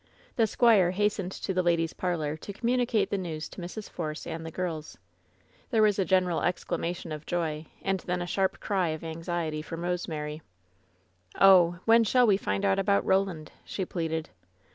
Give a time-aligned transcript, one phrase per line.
[0.35, 3.87] The squire hastened to the ladies' parlor to communi cate the news to Mrs.
[3.87, 4.97] Force and the girls.
[5.69, 9.83] There was a general exclamation of joy, and then a cry of sharp anxiety from
[9.83, 10.41] Rosemary:
[11.39, 11.81] "Oh!
[11.85, 14.31] when shall we find out about Roland?'* she pleaded.